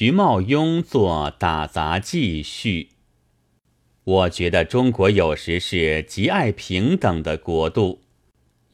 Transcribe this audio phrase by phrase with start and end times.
[0.00, 2.84] 徐茂庸作《打杂记序》。
[4.02, 8.00] 我觉得中国有时是极爱平等的国度，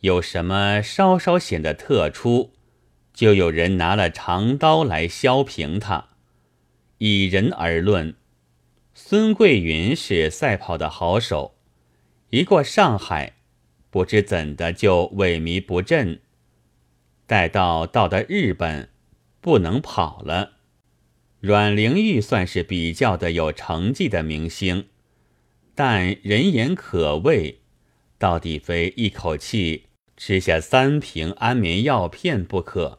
[0.03, 2.53] 有什么稍稍显得特殊，
[3.13, 6.11] 就有人拿了长刀来削平它。
[6.99, 8.15] 以人而论，
[8.95, 11.57] 孙桂云是赛跑的好手，
[12.31, 13.33] 一过上海，
[13.91, 16.21] 不知怎的就萎靡不振。
[17.27, 18.91] 待到到的日本，
[19.41, 20.53] 不能跑了。
[21.47, 24.89] 阮玲玉算是比较的有成绩的明星，
[25.77, 27.61] 但人言可畏，
[28.19, 29.85] 到底非一口气
[30.17, 32.99] 吃下三瓶安眠药片不可。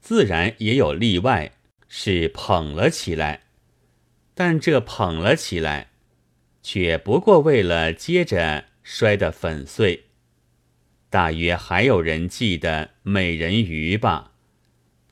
[0.00, 1.54] 自然也有例外，
[1.88, 3.46] 是捧了起来，
[4.32, 5.90] 但这捧了起来，
[6.62, 10.04] 却不过为了接着摔得粉碎。
[11.10, 14.34] 大约还有人记得美人鱼吧？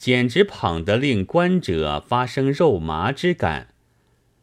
[0.07, 3.75] 简直捧得令观者发生肉麻之感，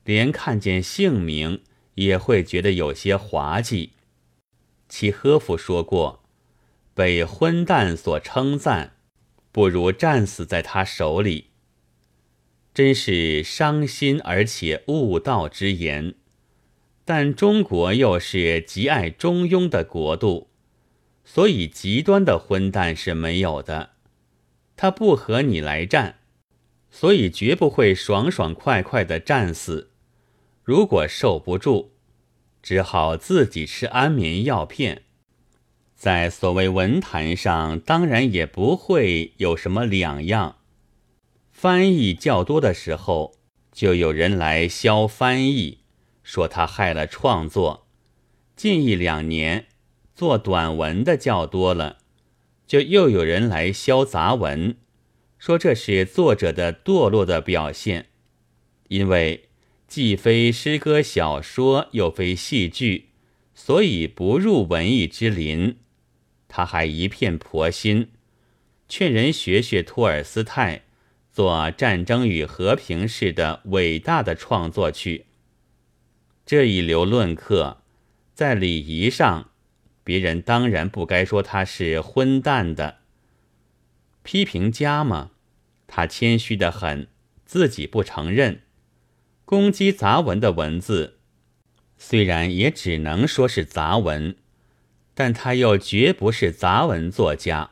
[0.04, 1.62] 连看见姓名
[1.96, 3.94] 也会觉得有些滑稽。
[4.90, 6.22] 齐诃夫说过
[6.94, 8.98] ：“被昏蛋所称赞，
[9.54, 11.52] 不如战死在他手里。”
[12.76, 16.16] 真是伤心而且悟道之言。
[17.06, 20.50] 但中国又是极爱中庸的国度。
[21.24, 23.93] 所以，极端的混蛋是没有的。
[24.76, 26.20] 他不和你来战，
[26.90, 29.92] 所以绝不会爽爽快快的战死。
[30.64, 31.92] 如果受不住，
[32.62, 35.04] 只好自己吃安眠药片。
[35.96, 40.58] 在所谓文坛上，当然也不会有什么两样。
[41.52, 43.36] 翻译较多的时候，
[43.72, 45.80] 就有人来削翻译，
[46.24, 47.88] 说他害了创作。
[48.56, 49.68] 近一两年。
[50.16, 51.98] 做短文的较多了，
[52.66, 54.76] 就又有人来削杂文，
[55.38, 58.08] 说这是作者的堕落的表现，
[58.88, 59.50] 因为
[59.88, 63.10] 既非诗歌小说，又非戏剧，
[63.54, 65.78] 所以不入文艺之林。
[66.48, 68.10] 他还一片婆心，
[68.88, 70.84] 劝人学学托尔斯泰，
[71.32, 75.26] 做《战争与和平》式的伟大的创作去。
[76.46, 77.82] 这一流论客，
[78.34, 79.53] 在礼仪上。
[80.04, 83.00] 别人当然不该说他是昏蛋的。
[84.24, 85.32] 批评家嘛，
[85.88, 87.08] 他谦虚的很，
[87.46, 88.62] 自己不承认。
[89.46, 91.20] 攻击杂文的文字，
[91.98, 94.36] 虽然也只能说是杂文，
[95.14, 97.72] 但他又绝不是杂文作家，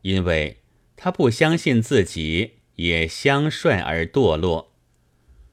[0.00, 0.62] 因为
[0.96, 4.72] 他不相信自己也相率而堕落。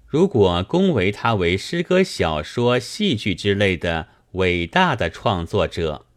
[0.08, 6.08] 如果恭维他为诗歌、小说、戏剧之类的伟大的创作者，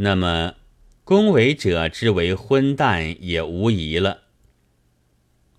[0.00, 0.54] 那么，
[1.02, 4.22] 恭维者之为昏蛋也无疑了。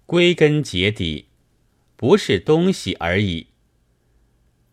[0.06, 1.28] 归根结底，
[1.98, 3.48] 不是东西而已。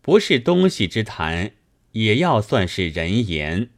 [0.00, 1.50] 不是东西之谈，
[1.92, 3.70] 也要算是人言。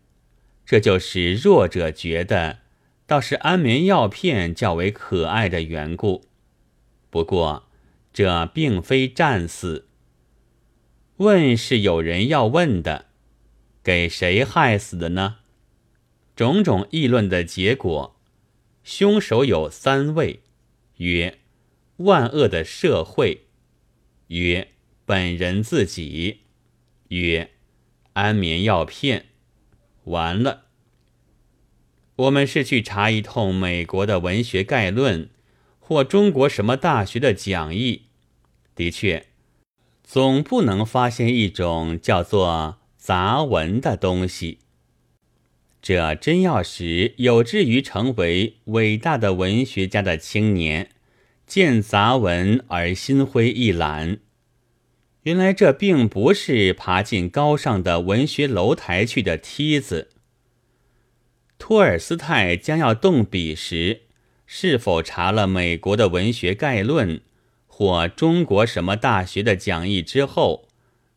[0.66, 2.58] 这就是弱者觉得，
[3.06, 6.26] 倒是安眠药片较为可爱的缘故。
[7.08, 7.66] 不过，
[8.12, 9.88] 这并非战死。
[11.16, 13.06] 问是有人要问的，
[13.82, 15.36] 给谁害死的呢？
[16.38, 18.14] 种种议论的结果，
[18.84, 20.44] 凶手有三位：
[20.98, 21.40] 曰
[21.96, 23.38] 万恶的社会；
[24.28, 24.68] 曰
[25.04, 26.42] 本人自己；
[27.08, 27.50] 曰
[28.12, 29.30] 安眠药片。
[30.04, 30.66] 完了。
[32.14, 35.30] 我们是去查一通美国的文学概论，
[35.80, 38.02] 或中国什么大学的讲义，
[38.76, 39.26] 的确，
[40.04, 44.60] 总不能发现一种叫做杂文的东西。
[45.88, 50.90] 这真要使有志于成为伟大的文学家的青年
[51.46, 54.18] 见杂文而心灰意懒。
[55.22, 60.10] 原来这并不是爬进高尚的文学楼台去的梯子。
[61.56, 64.02] 托尔斯泰将要动笔时，
[64.44, 67.22] 是否查了美国的文学概论
[67.66, 70.68] 或中国什么大学的讲义之后，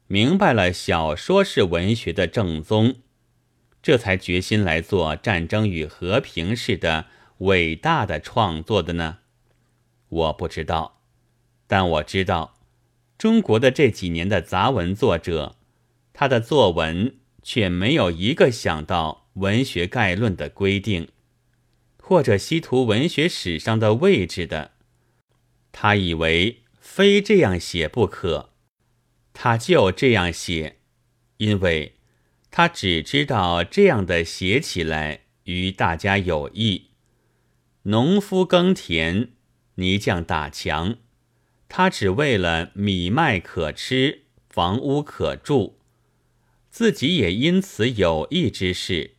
[0.07, 2.95] 明白了小说是文学的正宗？
[3.81, 7.07] 这才决心来做《战争与和平》式的
[7.39, 9.17] 伟大的创作的呢？
[10.09, 11.01] 我不知道，
[11.65, 12.59] 但我知道，
[13.17, 15.55] 中国的这几年的杂文作者，
[16.13, 21.07] 他的作文却没有一个想到文学概论的规定，
[21.97, 24.73] 或者稀图文学史上的位置的。
[25.71, 28.51] 他以为非这样写不可，
[29.33, 30.77] 他就这样写，
[31.37, 31.95] 因为。
[32.51, 36.89] 他只知道这样的写起来与大家有益。
[37.83, 39.29] 农夫耕田，
[39.75, 40.97] 泥匠打墙，
[41.69, 45.79] 他只为了米麦可吃，房屋可住，
[46.69, 49.15] 自己也因此有益之事，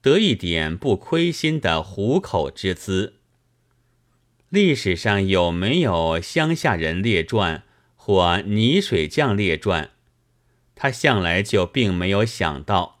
[0.00, 3.16] 得一点不亏心的糊口之资。
[4.48, 7.64] 历史上有没有乡下人列传
[7.96, 9.90] 或泥水匠列传？
[10.80, 13.00] 他向来就并没有想到。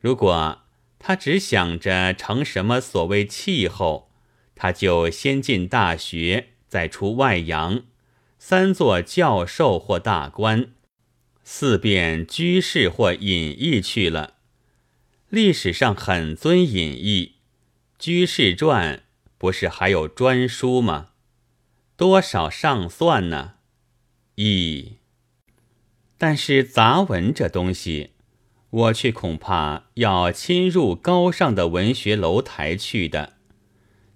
[0.00, 0.62] 如果
[0.98, 4.10] 他只想着成什么所谓气候，
[4.56, 7.84] 他就先进大学，再出外洋，
[8.40, 10.72] 三做教授或大官，
[11.44, 14.34] 四变居士或隐逸去了。
[15.28, 17.36] 历史上很尊隐逸，
[18.00, 19.02] 居士传。
[19.36, 21.10] 不是还有专书吗？
[21.96, 23.54] 多少上算呢？
[24.36, 24.96] 一，
[26.26, 28.12] 但是杂文这东西，
[28.70, 33.34] 我却恐怕要侵入高尚的文学楼台去的。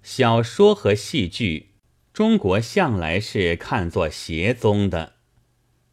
[0.03, 1.73] 小说和戏剧，
[2.15, 5.17] 中国向来是看作邪宗的，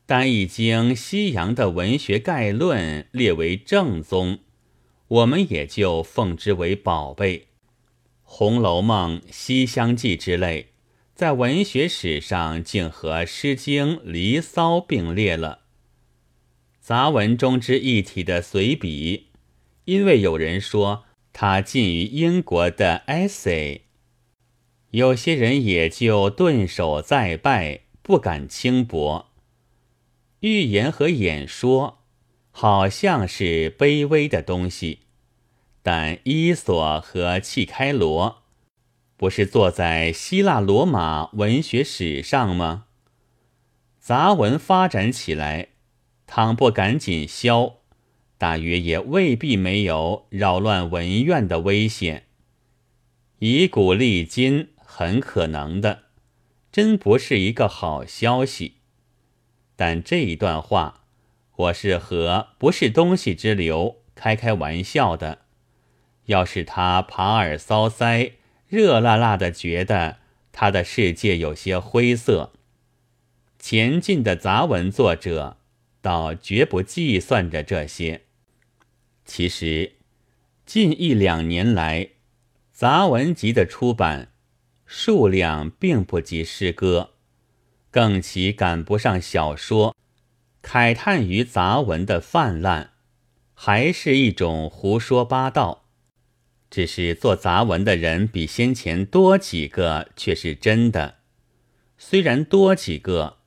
[0.05, 4.39] 但已经西洋的文学概论列为正宗，
[5.09, 7.39] 我们也就奉之为宝贝。
[8.23, 10.69] 《红楼梦》《西厢记》之类，
[11.13, 15.63] 在文学史上竟和《诗经》《离骚》并列了。
[16.85, 19.29] 杂文中之一体的随笔，
[19.85, 23.81] 因为有人说它近于英国的 essay，
[24.91, 29.31] 有些人也就顿首再拜，不敢轻薄。
[30.41, 32.03] 预言和演说，
[32.51, 34.99] 好像是卑微的东西。
[35.81, 38.43] 但伊索和契开罗，
[39.17, 42.85] 不是坐在希腊罗马文学史上吗？
[43.99, 45.69] 杂文发展起来，
[46.27, 47.75] 倘不赶紧消，
[48.37, 52.25] 大约也未必没有扰乱文苑的危险。
[53.39, 56.03] 以古励今，很可能的，
[56.71, 58.75] 真不是一个好消息。
[59.75, 61.03] 但这一段话，
[61.55, 65.39] 我是和不是东西之流开开玩笑的。
[66.25, 68.31] 要是他耙耳搔腮、
[68.67, 70.17] 热辣辣的觉得
[70.51, 72.53] 他的世界有些灰色，
[73.59, 75.57] 前进的杂文作者
[76.05, 78.25] 倒绝不计算着这些。
[79.25, 79.93] 其实，
[80.63, 82.09] 近一两年来，
[82.71, 84.31] 杂文集的出版
[84.85, 87.15] 数量并不及诗歌，
[87.89, 89.95] 更其赶不上小说。
[90.61, 92.91] 慨叹于杂文的泛滥，
[93.55, 95.85] 还是一种胡说八道。
[96.69, 101.15] 只是做杂文的人比先前多几个，却是真的。
[101.97, 103.37] 虽然多几个，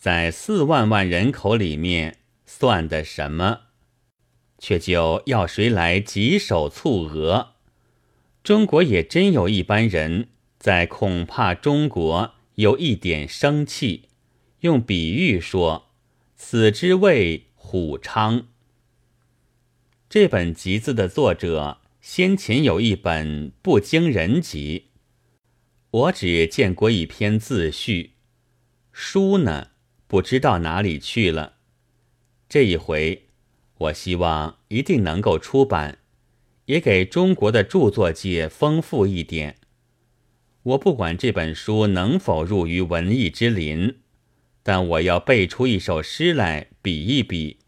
[0.00, 3.64] 在四万万人口里面算的什么？
[4.58, 7.50] 却就要谁来棘手促额？
[8.42, 14.08] 中国也真有一般人在恐怕中国有一点生气，
[14.60, 15.90] 用比喻说
[16.34, 18.48] ：“此之谓虎昌。”
[20.08, 21.76] 这本集子的作者。
[22.00, 24.86] 先前有一本不惊人集，
[25.90, 28.12] 我只见过一篇自序，
[28.90, 29.69] 书呢
[30.10, 31.52] 不知道哪里去了。
[32.48, 33.28] 这一回，
[33.78, 35.98] 我希望一定能够出版，
[36.64, 39.58] 也给中国的著作界丰富一点。
[40.64, 43.98] 我不管这本书能否入于文艺之林，
[44.64, 47.58] 但我要背出一首诗来比一比。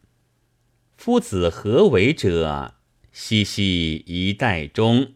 [0.97, 2.75] 夫子何为者？
[3.13, 5.13] 西溪一带中，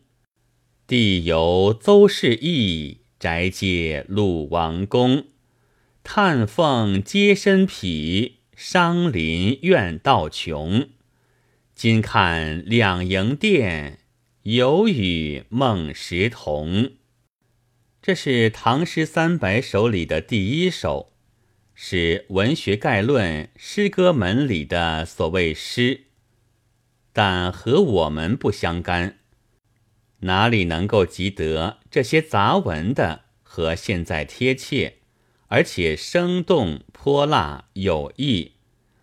[0.86, 5.24] 地游邹氏邑，宅借鲁王宫。
[6.08, 10.88] 叹凤皆身匹，伤林怨道穷。
[11.74, 13.98] 今看两楹殿，
[14.44, 16.92] 有与梦时同。
[18.00, 21.12] 这是《唐诗三百首》里的第一首，
[21.74, 26.04] 是《文学概论》诗歌门里的所谓诗。
[27.12, 29.18] 但和我们不相干，
[30.20, 34.95] 哪里能够及得这些杂文的和现在贴切，
[35.48, 38.52] 而且生动泼辣有意，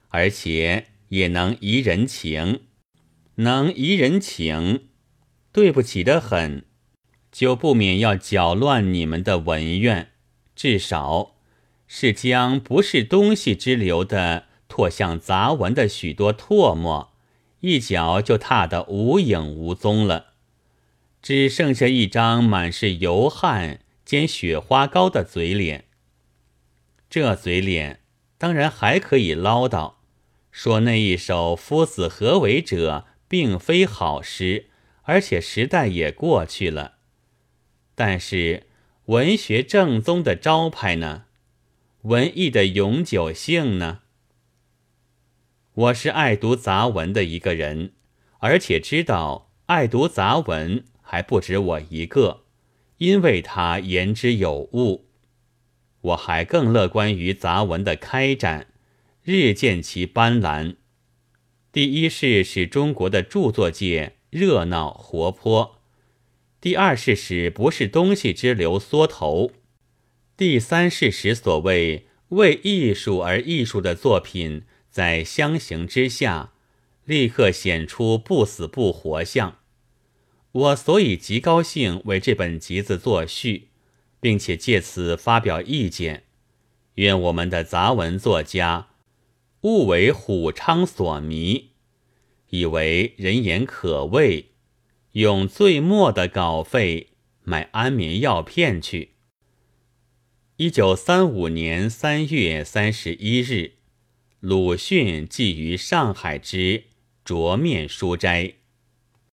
[0.09, 2.61] 而且也能怡人情，
[3.35, 4.87] 能怡人情，
[5.51, 6.65] 对不起的很，
[7.31, 10.11] 就不免要搅乱你们的文苑，
[10.55, 11.35] 至少
[11.87, 17.13] 是将不是东西之流的拓向杂文的许多唾沫。
[17.61, 20.33] 一脚就踏得无影无踪了，
[21.21, 25.85] 只剩下一张满是油汗兼雪花膏的嘴脸。
[27.13, 27.99] 这嘴脸
[28.39, 29.97] 当然还可以唠叨，
[30.49, 34.71] 说那一首“夫子何为者”并非好诗，
[35.03, 36.95] 而且时代也过去了。
[37.93, 38.63] 但是
[39.05, 41.25] 文学正宗的招牌呢？
[42.01, 43.99] 文艺的永久性呢？
[45.75, 47.93] 我是爱读杂文的一个人，
[48.39, 52.45] 而且知道爱读杂文还不止我一个，
[52.97, 55.05] 因为他言之有物。
[56.03, 58.67] 我还更乐观于杂文的开展，
[59.23, 60.75] 日见其斑斓。
[61.71, 65.79] 第一是使中国的著作界热闹活泼，
[66.59, 69.51] 第二是使不是东西之流缩头，
[70.35, 76.51] 第三是使所谓为艺术而艺术的作品在相形之下，
[77.05, 79.57] 立刻显出不死不活相。
[80.51, 83.69] 我所以极高兴为这本集子作序。
[84.23, 86.23] 并且借此发表意见，
[86.93, 88.87] 愿我们的杂文作家
[89.63, 91.71] 勿为虎昌所迷，
[92.47, 94.51] 以为人言可畏，
[95.11, 97.09] 用最末的稿费
[97.43, 99.15] 买安眠药片去。
[100.55, 103.73] 一九三五年三月三十一日，
[104.39, 106.85] 鲁迅寄于上海之
[107.25, 108.53] 卓面书斋。